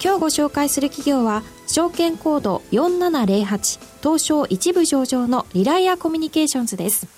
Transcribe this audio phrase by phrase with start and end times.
[0.00, 7.08] 今日ご紹介する企業は証券コード4708東証一部上場のリライアコミュニケーションズです。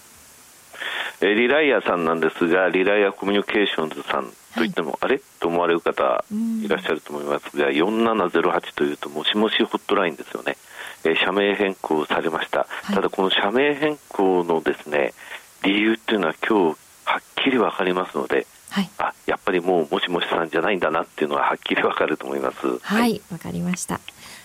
[1.20, 7.54] えリライアさんなんですがリライアコミュニケーションズさんといっても、はい、あれと思われる方いらっしゃると思います。
[7.54, 10.56] が、4708というともしもしホットラインですよね、
[11.04, 15.12] え社名変更されました、はい、ただこの社名変更のですね
[15.62, 22.78] 理由っていうのは今日はっきり分かりますのではい、あやっぱりもうもしもしさんじゃないんだなっていうのははっきりわかると思います。
[22.78, 24.00] はいわ、はい、かりました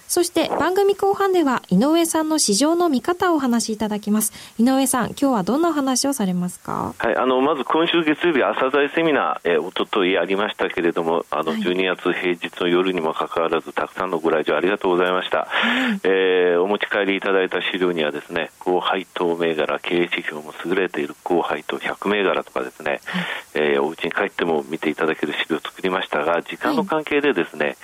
[0.07, 4.31] そして番組後半では井上さんの市場の見方をお話しいただきます。
[4.59, 6.93] 井上さん今日はどんな話をされますか？
[6.97, 23.23] はいあのまず今週月曜日朝鮮セミナー、えー、おとといありましたけれどもあの12月平日の夜にもかかわらずたくさんのご来場ありがとうございました、はい、えー、お持ち帰りいただいた資料にはですね高配当銘柄経営指標も優れている高配当100銘柄とかですね、はい、
[23.55, 27.77] えー、お家に帰っても見ていただける資料を作りましたが時間の関係でですね、はい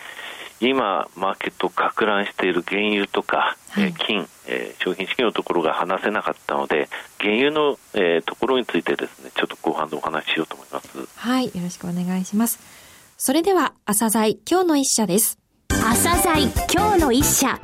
[0.62, 6.88] 今、マーケットかく乱している原油とか、はい、金、えー、商品資金のところが話せなかったので、
[7.20, 11.08] 原油の、えー、ところについてですね、ちょっと後半でお話ししようと思います。
[11.16, 12.60] はい、よろしくお願いします。
[13.18, 15.40] それでは、朝鮮今日の一社です。
[15.70, 17.60] 朝鮮今日の一社。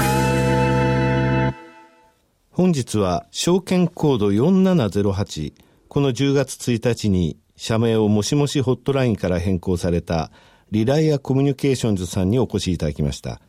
[2.49, 5.53] 本日は証券コード4708、
[5.87, 10.31] この10月1日に社名をもしもしホットラインから変更された
[10.69, 13.39] リライアコミュニケーションズさんにお越しいただきました。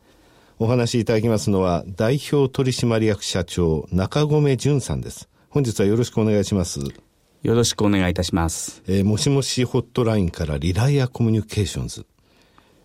[0.57, 5.27] お話しいただきますのは、代表取締役社長、中込淳さんです。
[5.49, 6.79] 本日はよろしくお願いします。
[6.79, 8.83] よろしくお願いいたします。
[8.87, 12.05] えー、もしもしホットラインからリライアコミュニケーションズ。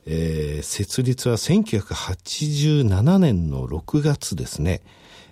[0.06, 4.82] えー、設立は1987年の6月ですね。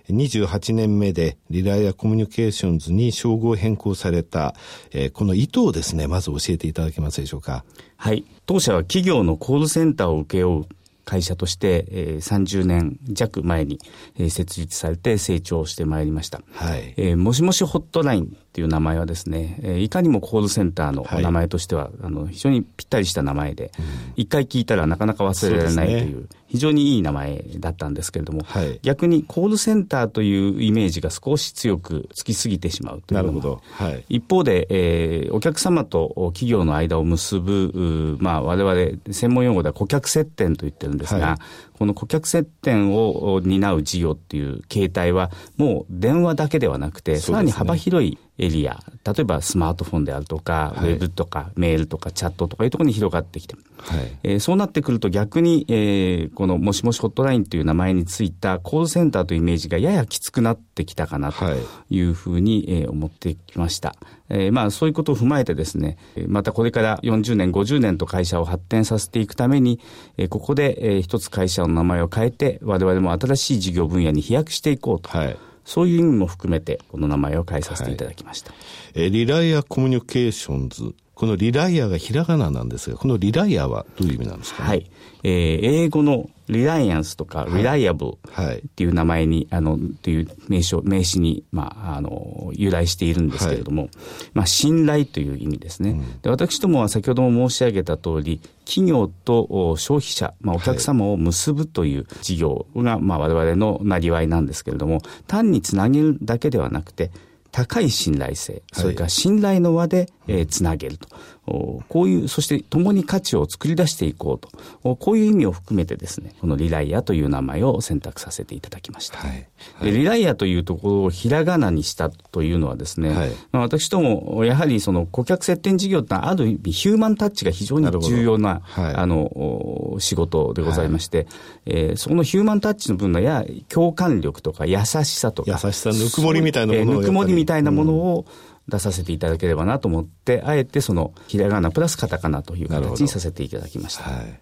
[0.09, 4.55] 28年目でリライアコミュニケーションズに称号変更された、
[4.91, 7.63] えー、この意図をですね、まず教えていただけますでしょうか。
[7.97, 8.25] はい。
[8.45, 10.65] 当社は企業のコールセンターを請け負う
[11.05, 13.79] 会社として、えー、30年弱前に、
[14.17, 16.41] えー、設立されて成長してまいりました。
[16.53, 16.93] はい。
[16.97, 23.71] えー、もしもしホットラインっていう名前はですね、えー、いかにもコールセンターの名前としては、はい、あの非常にぴったりした名前で、
[24.15, 41.37] 一、うん、回聞いたらなかなか忘れられないという、非常にいい名前だったんですけれども、はい、逆にコールセンターというイメージが少し強くつきすぎてしまうというなるほど、はい、一方で、えー、お客様と企業の間を結ぶ、まあ、我々専門用語では顧客接点と言ってるんですが、はい、
[41.79, 61.45] この顧客接点を担う事業っていう形態はもう電話だけではなくて、さらに幅広いエリア、例えばスマートフォンであるとか、はい、ウェブとかメールとかチャットとかいうところに広がってきて、はい、えー、そうなってくると逆に、えー、このもしもしホットラインという名前についたコールセンターというイメージがややきつくなってきたかなと
[61.89, 62.03] い。
[62.03, 63.95] うふうに、えー、思ってきました。
[64.29, 69.79] えー、まあそういうことを踏まえてですね、またこれから40年、50年と会社を発展させていくために、
[70.17, 75.09] えー、ここで、えー、一つ会社の名前を変えて、我々も新しい事業分野に飛躍していこうと。
[75.09, 78.51] はいそういう意味も含めて、この名前を変えさせていただきました。
[78.51, 78.55] は
[78.95, 80.93] い、えリライアコミュニケーションズ。
[81.15, 84.89] このリライアがひらがななんですが、このリライアはどういう意味なんですか、ね、はい。
[85.23, 93.91] えー、英語のリライアンスとか、リライアブルっていう名前に、あの、という名称、名詞に、まあ、あの、由来しているんですけれども、はい、
[94.33, 95.91] まあ、信頼という意味ですね。
[95.91, 107.11] うん、で私どもは先ほども申し上げた通り、企業と消費者、まあ、お客様を結ぶという事業が、まあ、我々のなりわいなんですけれども、単につなげるだけではなくて、
[107.53, 111.07] 高い信頼性、それから信頼の輪で、えー、つなげると。
[111.45, 114.95] こういう、そして共に価値を作り出していこうと。
[114.95, 119.17] こういう意味を含めてですね、このリライアという名前を選択させていただきました。
[119.17, 119.47] はい
[119.79, 131.27] はい、リライアというところをひらがなにしたというのはですね、はい、まあ、私ども、やはりその顧客接点事業ってある意味ヒューマンタッチが非常に重要な、あの、仕事でございまして、
[131.65, 135.59] えー、そのヒューマンタッチの分のや共感力とか優しさとか。
[135.63, 137.01] 優しさ、ぬくもりみたいなものを。
[137.01, 144.03] ぬくもりみたいなものを、うん出させていただければなと思って、あえてそのひらがなプラスカタカナという形にさせていただきました。
[144.03, 144.39] はい。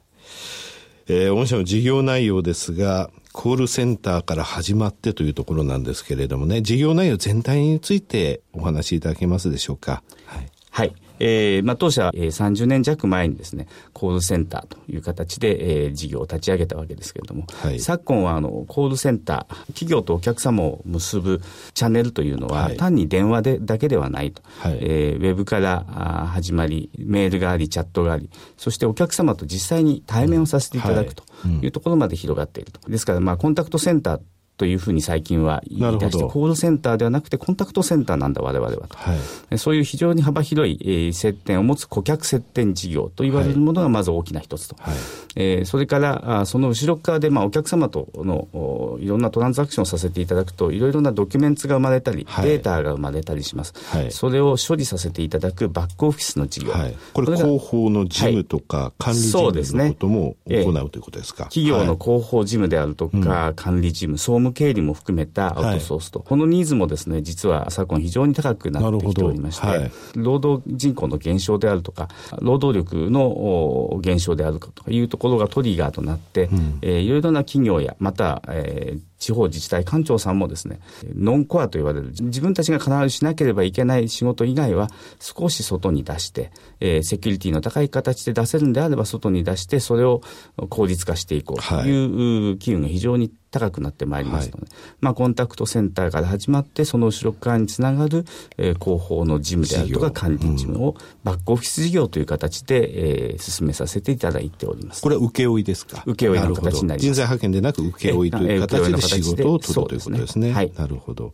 [1.08, 10.04] えー、御社の事業内容ですが、コールセンターから始まってというところなんですけれどもね、事業内容全体についてお話しいただけますでしょうか？
[10.26, 10.50] はい。
[10.70, 10.96] はい。
[11.24, 21.40] えーまあ、当社、えー、30年弱前にですねコールセンターという形で、えー、事業を立ち上げたわけですけれども、はい、昨今はあのコールセンター企業とお客様を結ぶ
[21.76, 31.24] チャンネルというのは、はい、単に電話でだけではないと、はい、えー、ウェブからあ始まりメールがありチャットがありそしてお客様と実際に対面をさせていただくと
[31.62, 32.90] いうところまで広がっていると。
[32.90, 34.22] ですから、まあ、コンタクトセンター
[34.62, 38.96] というふうに最近は言い出して、コールセンターではなくてコンタクトセンターなんだ、我々はと。
[38.96, 39.16] は
[39.50, 44.76] い、そういう非常に幅広い、えー、接点を持つ顧客接点事業と言われるものがまず大きな一つと。
[44.80, 44.96] はい、
[45.36, 54.12] えー、それからあ、その後ろ側で、まあ、お客様とのいろんなトランザクションをさせていただくと、いろいろなドキュメンツが生まれたり、はい、データが生まれたりします、はい。
[54.12, 56.74] それを処理させていただくバックオフィスの事業。
[57.14, 61.46] これ、広報の事務とか、管理事務のことも行うということですか？
[61.46, 72.10] 企業の広報事務であるとか、うん、管理事務、総務経理も含めたアウトソースと、はい、このニーズもですね、実は昨今非常に高くなってきておりまして、はい、労働人口の減少であるとか、
[72.42, 80.80] 労働力の減少であるかというところがトリガーとなって、うん、えー、いろいろな企業や、また、えー、地方自治体官庁さんもですね、
[81.16, 84.90] ノンコアと言われる、自分たちが必ずしなければいけない仕事以外は
[85.20, 90.22] 少し外に出して、えー、セキュリティの高い形で出せるんであれば外に出して、それを
[90.70, 91.62] 効率化していこう。
[91.62, 92.52] とい。
[92.54, 94.70] う機運が非常に高くなってまいりますので、はい、
[95.02, 98.26] まあ、コンタクトセンターから始まって、その後ろ側につながる、
[98.58, 105.02] えー、広報の事務であるとか管理事務をバックオフィス事業という形で、えー、進めさせていただいております。
[105.02, 106.02] これは請負ですか？
[106.06, 107.06] 請負の形になります。
[107.06, 110.52] 人材派遣でなく請負という形で仕事を取るということですね。
[110.52, 110.72] はい。
[110.76, 111.34] なるほど。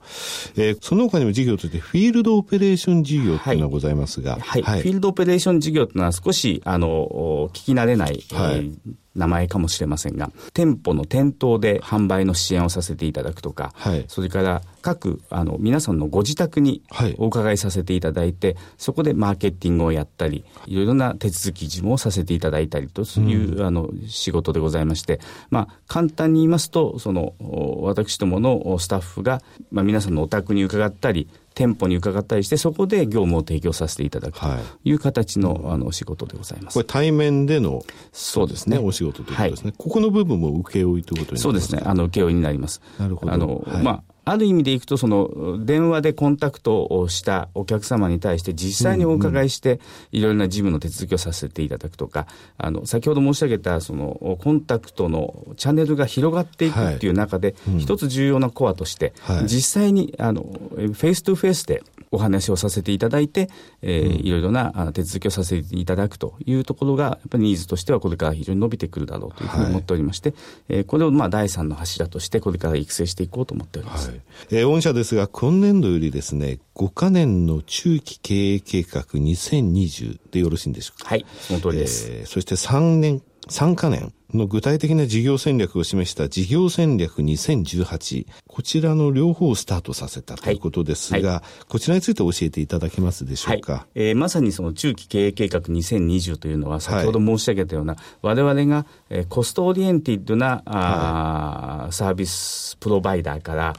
[0.56, 4.62] えー、その他にも事業としてフィールドオペレーション事業というのがございますが、はい。
[4.62, 8.74] はい、フィールドオペレーション事業というのは少し、あの、聞き慣れない、はい、えー
[9.18, 16.84] 名前かもしれませんが、店舗の店頭で販売の支援をさせていただくとか、はい、それから各あの皆さんのご自宅に
[17.18, 27.34] お伺いさせていただいて、はい、そこでマーケティングをやったり、いろいろな手続き事務をさせていただいたりという、うん、あの仕事でございまして、まあ、簡単に言いますと、その
[27.82, 29.42] 私どものスタッフが、
[29.72, 34.46] まあ、皆さんのお宅に伺ったり、店舗に伺ったりして、そこで業務を提供させていただくと
[34.84, 36.76] いう形の,、あの仕事でございます。
[36.76, 37.82] これ対面での、
[38.12, 39.70] そうですね、お仕事ということですね。
[39.72, 42.80] はい、ここの部分も請負ということになりますそうですね、あの請負になります。
[43.00, 43.34] なるほど。
[43.34, 49.80] あの、はい、まあある意味でいくと、その電話でコンタクトをしたお客様に対して、実際にお伺いして、
[50.12, 52.28] いろいろな事務の手続きをさせていただくとか、
[52.58, 59.14] あの先ほど申し上げたそのコンタクトのチャンネルが広がっていくっていう中で、一つ重要なコアとして、
[59.46, 61.82] 実際にあの face to face で
[62.12, 63.50] お話をさせていただいて、
[63.82, 70.40] えー、いろいろな手続きをさせていただくというところが、やっぱりニーズとしてはこれから非常に伸びてくるだろうというふうに思っておりまして、はい、
[70.70, 74.10] えー、これをまあ第三の柱としてこれから育成していこうと思っております。
[74.10, 74.17] はい、
[74.52, 81.10] えー、御社ですが、今年度よりですね、5か年の中期経営計画2020でよろしいんでしょうか？
[81.10, 82.08] はい、その通りです。
[82.10, 91.26] えー、そして3年、3か年の具体的な事業戦略を示した事業戦略2018、こちらの両方をスタートさせたということですが、はい。
[91.26, 93.74] はい、こちらについて教えていただけますでしょうか？
[93.74, 103.74] はい、えー、まさにその中期経営計画2020というのは、先ほど申し上げたような、我々が、えー、コストオリエンティッドな、あサービスプロバイダーから、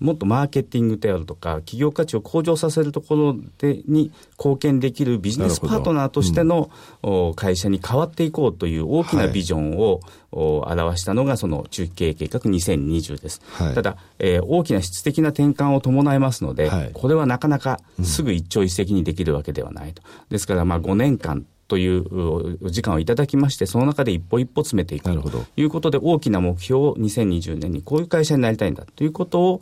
[0.00, 6.70] もっとマーケティングであるとか、企業価値を向上させるところでに貢献できるビジネスパートナーとしての、
[7.02, 10.00] うん、会社に変わっていこうという大きなビジョンを、
[10.32, 13.40] 表したのがその中期経営計画2020です。
[13.52, 20.02] はい、ただ、えー、大きな質的な転換を伴いますので、はい、これはなかなかすぐ一朝一夕にできるわけではないと。
[20.30, 25.10] ですから、まあ5年間という時間をいただきまして、その中で一歩一歩詰めていくと
[25.56, 29.60] いうことで、大きな目標を2020年にこういう会社になりたいんだということを、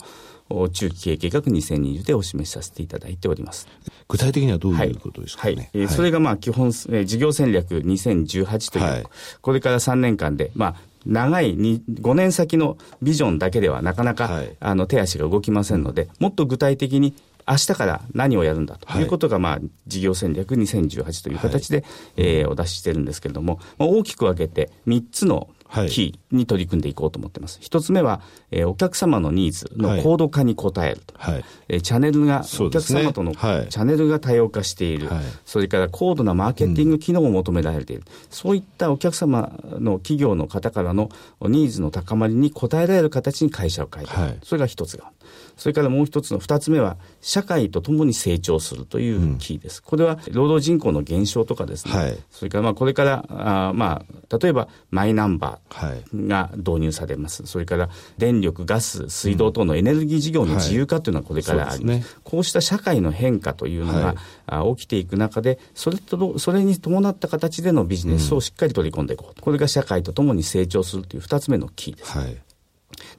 [0.49, 3.67] 中期経営計画2020でお示しさせていただいております。
[4.07, 5.69] 具体的にはどういうことですかね？
[5.73, 5.85] はい。
[5.85, 9.03] はい、それがまあ基本、え事業戦略2018という、はい、
[9.41, 17.13] これから3年間で、まあ、長い5年先のビジョンだけではなかなか、はい、あの手足が動きませんので、もっと具体的に
[17.47, 19.03] 明日から何をやるんだとい。
[19.03, 21.85] うことが、まあ、事業戦略2018という形で、はい、
[22.17, 25.49] えー、お出ししてるんですけれども、まあ、大きく分けて3つの
[25.89, 27.59] キーに取り組んでいこうと思ってます。
[27.61, 31.13] 一、つ目は、えー、お客様のニーズの高度化に応えると。
[31.17, 35.07] はい、えー、チャンネルが、お客様とのチャンネルが多様化している。
[35.07, 38.03] はい、それから高度なマーケティング機能を求められている。
[38.05, 41.09] うん、そういったお客様の企業の方からの
[41.41, 44.21] ニーズの高まりに応えられる形に会社を変えている。
[44.21, 45.11] はい、それが一つが。
[45.57, 49.79] それからもう一つの二つ目は、社会とともに成長するというキーです。
[49.79, 57.45] うん、これは、労働人口の減少とかですね、はい、それからまあこれから、あまあ、例えばマイナンバーが導入されます。
[57.45, 61.95] それから電力、ガス、水道等のエネルギー事業の自由化というのはこれからあります。
[61.95, 64.15] はい、こうした社会の変化というのが、
[64.45, 69.41] はい、起きていく中で、それと、それに伴った形でのビジネスをしっかり取り込んでいこう。
[69.41, 72.17] これが社会とともに成長するという二つ目のキーです。
[72.17, 72.37] はい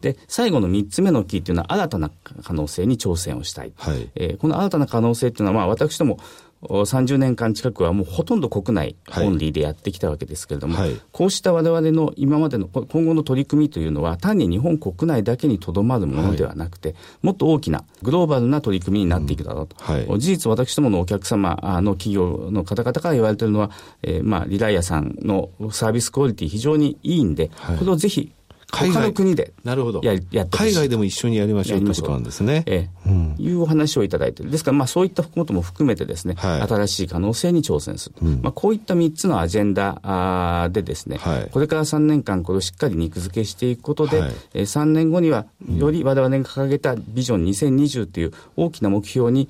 [0.01, 2.11] で、最後の3つ目のキーっていうのは新たな
[2.43, 3.73] 可能性に挑戦をしたい。
[3.77, 6.19] はい、えー、この新たな可能性っていうのは、まあ私ども
[6.69, 19.77] 30年間近くはもうほとんど国内オンリーでやってきたわけですけれども、はい、こうした我々の今までの今後の取り組みというのは単に日本国内だけにとどまるものではなくて、はい、もっと大きなグローバルな取り組みになっていくだろうと。
[19.79, 23.71] うんはい、事実私どものお客様の企業の方々から言われているのは、
[24.03, 28.33] えー、まあリライアさんのサービスクオリティ非常にいいんで、これをぜひ
[28.71, 29.09] 海外。
[29.09, 29.53] の国で。
[29.65, 30.01] なるほど。
[30.03, 32.63] ややって海外でも一緒にやりましょうということなんですね。
[32.67, 33.13] ええ、う。
[33.13, 34.51] ん、いうお話をいただいてる。
[34.51, 38.15] ですから、まあ、そういったことも含めてですね、はい、新しい可能性に挑戦する。
[38.23, 49.49] うん、まあ、こういった3つのアジェンダあでですね、はい、これから3年間、これをしっかり肉付けしていくことで、はい、え3年後には、より我々が掲げたビジョン2020という大きな目標に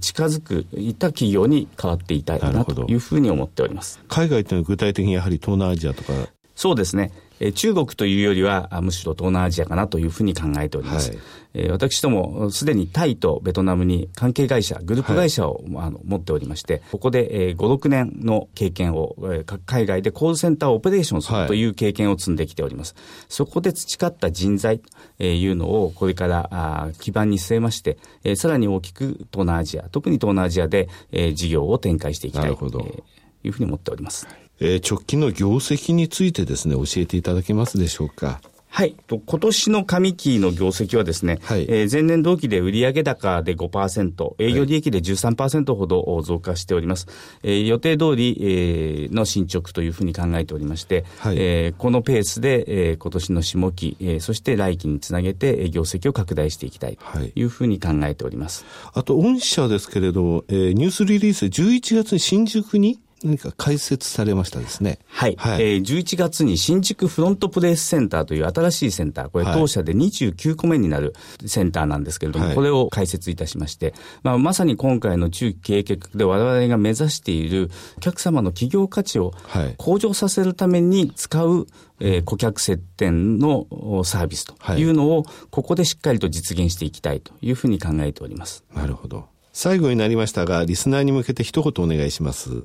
[0.00, 4.00] 近づくいった企業に変わっていたいなというふうに思っております。
[4.08, 6.12] 海外というのは具体的にやはり東南アジアとか。
[6.56, 7.12] そうですね。
[7.40, 11.10] え中国というよりは、むしろ東南アジアかなというふうに考えております。
[11.10, 11.18] はい、
[11.54, 22.94] え私ども、すでにタイとベトナムに関係会社、グループ会社を、はい、あの持っておりまして、ここで、えー、5、6年の経験を、えー、海外でコールセンターオペレーションするという経験を積んできております。
[22.94, 24.80] はい、そこで培った人材
[25.18, 33.02] というのを、これからあ基盤に据えまして、えー、さらに大きく東南アジア、特に東南アジアで、えー、事業を展開していきたいと
[33.44, 34.26] いうふうに思っております。
[34.60, 38.40] えー、直近の業績についてですね、教えていただけますでしょうか？
[38.68, 38.94] はい。
[39.08, 47.06] 今年の上期の業績はですね、はい、えー、前年同期で売上高で5%、営業利益で13%ほど増加しております。
[47.06, 58.66] はい、えー、予定通り、えー、の進捗というふうに考えておりまして、はい、えー、このペースで、えー、今年の下期、えー、そして来期につなげて業績を拡大していきたいというふうに考えております。
[58.92, 64.98] あと、御社ですけれど、えー、ニュースリリース11月に新宿に何か開設されましたですね。
[65.08, 65.34] はい。
[65.36, 71.14] はい、えー、11月に新宿フロントプレイスセンターという新しいセンター、これ当社で29個目になる
[71.44, 79.34] センターなんですけれども、はい、これを開設いたしまして、まあ、まさに今回の中期経営計画で我々が目指しているお客様の企業価値を
[79.76, 81.66] 向上させるために使う、
[81.98, 83.66] えー、顧客接点の
[84.04, 88.64] サービスというのを、ここでしっかりと実現していきたいというふうに考えております。
[88.74, 89.26] なるほど。
[89.52, 92.64] 最後になりましたが、リスナーに向けて一言お願いします。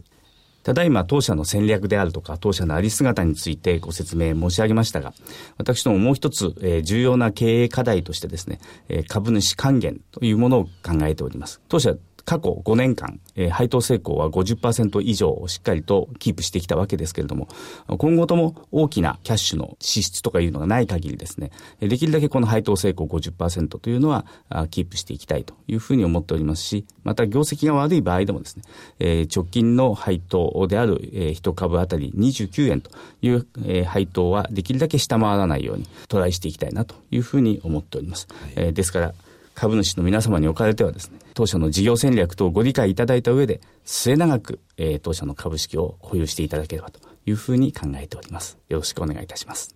[0.64, 5.14] ただいま当社の戦略であるとか、当社のあり姿についてご説明申し上げましたが、
[5.58, 11.62] 私どももう一つ、えー、重要な経営課題としてですね、えー、株主還元というものを考えております。
[11.68, 17.48] 当社過去5年間、えー、配当成功は50%以上をしっかりとキープしてきたわけですけれども、
[17.88, 24.26] 今後とも大きなキャッシュの支出とかいうのがない限りですね、できるだけこの配当成功50%というのは
[24.70, 28.64] キープしていきたいというふうに思っておりますし、また業績が悪い場合でもですね、
[29.00, 38.28] えー、直近の配当である、えー、1株当たり29円という、えー、配当はできるだけ下回らないようにトライしていきたいなというふうに思っております。
[38.30, 39.14] はい、えー、ですから、
[39.56, 48.58] 株主の皆様におかれてはですね、当社の事業戦略等ご理解いただいた上で、末永く、えー、当社の株式を保有していただければというふうに考えております。
[48.70, 49.76] よろしくお願いいたします。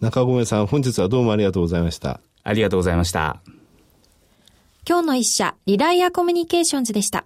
[0.00, 2.20] 中込さん、本日はどうもありがとうございました。
[2.42, 3.40] ありがとうございました。
[4.86, 7.24] 今日の一社、リライアコミュニケーションズでした。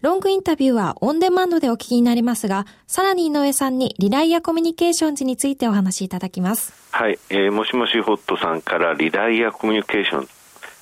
[0.00, 6.72] ロングインタビューはオンデマンドでお聞きになりますが、さらに井上さんにリライアコミュニケーションズについてお話しいただきます。
[6.92, 10.28] はい、えー、もしもしホットさんからリライアコミュニケーション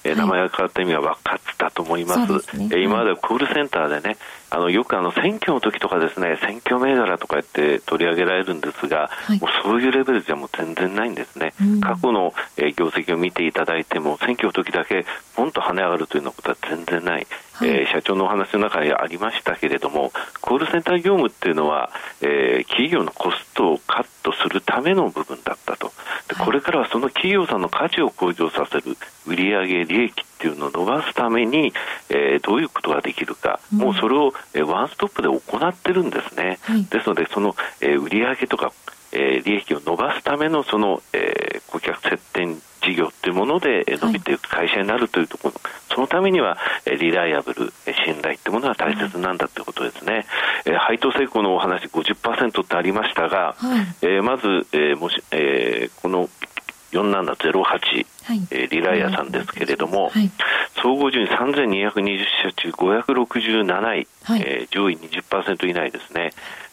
[0.06, 2.56] えー、名前が変わった意味は分かったと思います。
[2.56, 4.16] ね、えー、今まではコールセンターでね、
[4.56, 11.52] あのよくあの選挙の時とかですね、選挙銘柄とか言って取り上げられるんですが、はい、もうそういうレベルじゃもう全然ないんですね。
[11.60, 17.26] うん、過去の、えー、業績を見ていただいても、選挙の時だけポンと跳ね上がるというようなことは全然ない。
[17.52, 20.10] はい、えー、社長のお話の中にありましたけれども、
[20.40, 21.90] コールセンター業務っていうのは、
[22.22, 25.92] えー、企業のコストをカットするための部分だったと。
[26.28, 28.96] でこれからはその企業さんの価値を向上させる
[29.26, 31.72] 売上利益っていうのを伸ばすために、
[32.10, 36.58] えー、どういうことができるか、うん、もうそれを、えー、ワンストップで行ってるんですね。
[36.62, 38.72] はい、ですので、その、えー、売上とか、
[39.12, 46.58] えー、利益を伸ばすためのその、えー、顧客接点事業というもので伸びていく会社になるというところ、はい、そのためには
[47.00, 47.72] リライアブル、
[48.04, 50.26] 信頼というものが大切なんだということですね。
[50.66, 56.28] えー、配当成功のお話50%ってありましたが、はい、えー、まず、えーもしえー、この
[56.92, 60.30] 4708、はい、えー、リライアさんですけれども、はい、
[60.82, 64.06] 総合順位3220社中567位、はい
[64.44, 66.32] えー、上位20%以内ですね。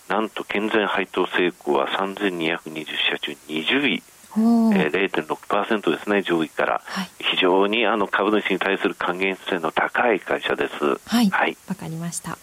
[0.10, 4.04] なんと健全配当成功は3220社中20位。
[4.36, 10.74] えー、0.6%ですね、上位から、はい、非常にあの株主に対する還元性の高い会社です。
[11.08, 12.40] はい、わ、はい、かりました。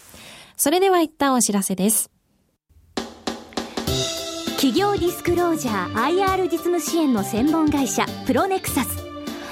[0.55, 2.09] それでは一旦お知らせです。
[4.61, 9.00] 企業ディスクロージャー IR 実務支援の専門会社プロネクサス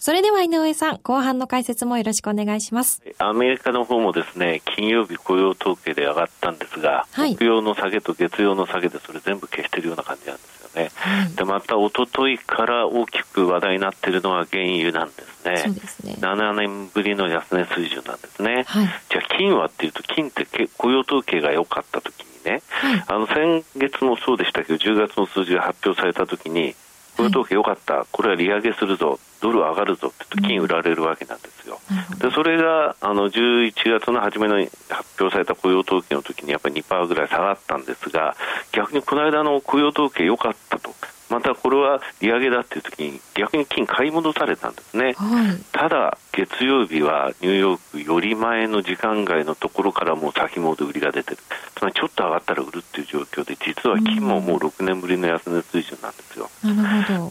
[0.00, 3.02] それでは井上さん、後半の解説もよろしくお願いします。
[3.18, 10.90] アメリカの方もですね、金曜日雇用統計で上がったんですが、はい、木曜の下げと月曜の下げでそれ全部消しているような感じなんですよね。
[10.94, 15.56] はい、で、また一昨日から大きく話題になっているのは原油なんですね。
[15.58, 16.16] そうですね。
[16.18, 18.64] 7年ぶりの安値水準なんですね。
[18.66, 20.46] はい、じゃあ金はっていうと、金って
[20.78, 26.74] 雇用統計が良かった時ね、はい、あの先月もそうでしたけど、10月の数字が発表されたときに、
[27.16, 31.80] 雇用統計よかった、これは利上げするぞ、ドル上がるぞって金売られるわけなんですよ。
[32.12, 34.56] うん、でそれがあの11月の初めの
[34.88, 38.36] 発表された雇用統計の時にやっぱり2%ぐらい下がったんですが、
[38.72, 40.90] 逆にこの間の雇用統計良かったと。
[41.30, 51.38] またこれは利上げだっていう時に逆に金買い戻されたんですね、はい、ただ月曜日はニューヨークより前の時間外のところからもう先物売りが出てる。
[51.80, 56.50] つまりちょっと上がったら売るっていう状況で実は金ももう6年ぶりの安値水準なんですよ、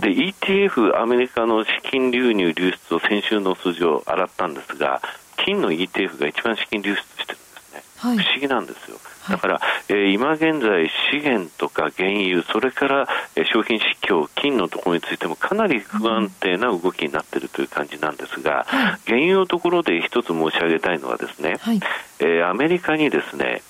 [0.01, 5.03] で ETF アメリカの資金流入流出を先週の数字を洗ったんですが
[5.37, 8.97] 金の ETF が一番資金流出してるんですね、はい、不思議なんですよ
[9.29, 18.65] だから、えー、今現在、資源とか原油、それから、えー、商品市況、金のところについてもかなり不安定な動きになっているという感じなんですが、
[19.05, 21.79] 原油のところで一つ申し上げたいのはですね、はい、
[22.19, 23.61] えー、アメリカにですね、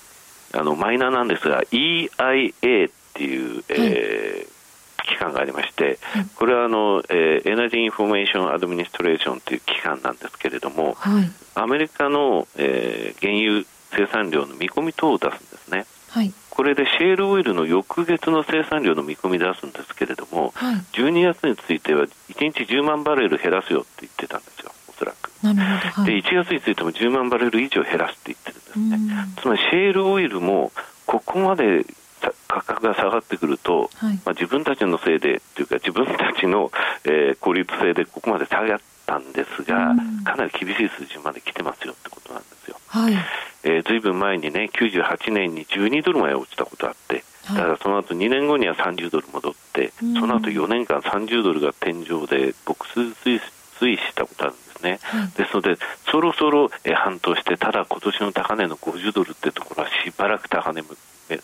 [0.53, 4.59] あのマイナーなんですが EIA っていう、えー
[5.09, 5.97] 機関がありまして、
[6.35, 15.85] これはあの、えー、 Energy Information Administration という機関なんですけれども、はい、アメリカの、えー、原油生産量の見込み等を出すんですね。
[16.09, 22.07] はい、これでシェールオイルの翌月の生産量の見込み出すんですけれども、はい、12月については1
[22.51, 25.31] 日10万バレル減らすよって言ってたんですよ、おそらく。
[25.43, 29.27] なるほどはい、で1月についても10万バレル以上減らすって言ってるんですね。
[29.39, 30.71] つまりシェールオイルも
[31.05, 31.85] ここまで
[32.47, 36.71] 価格が下がってくると、はい、まあ、自分たちのせいでというか自分たちの、
[37.05, 42.77] えー、効率性でここまで下がったんですが、かなり厳しい数字まで来てますよってことなんですよ。
[42.87, 43.13] はい。
[43.63, 53.37] えー、ずいぶん前にね、98年に12ドルまで落ちたことあって、だからその後2年後には30ドル戻って、その後4年間30ドルが天井で、僕数推
[53.89, 55.00] 移したことあるんですね。
[55.01, 55.75] はい、ですので、
[56.11, 61.39] そろそろ、えー、半年して、ただ今年の高値の50ドルってところはしばらく高値め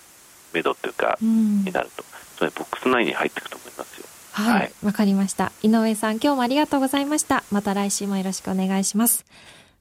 [0.53, 2.03] めどっていうか、になると、
[2.37, 4.05] それボックス内に入っていくと思いますよ。
[4.35, 5.53] はい、わ、はい、かりました。
[5.63, 7.43] 井上さん、今日もありがとうございました。
[7.51, 9.25] また来週もよろしくお願いします。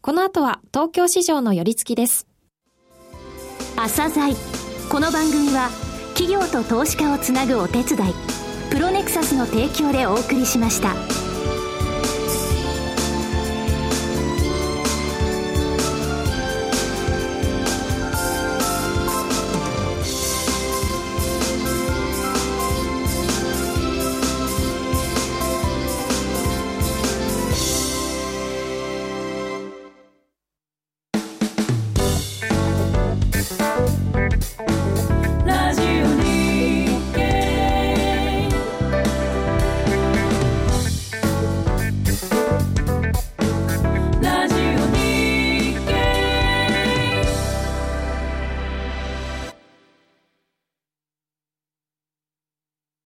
[0.01, 2.27] この後は東京市場の寄り付きです。
[3.77, 4.35] 朝鮮
[4.89, 5.71] この番組は
[6.15, 8.15] 企業と投資家をつなぐお手伝い
[8.71, 11.24] プロネクサスの提供でお送りしました。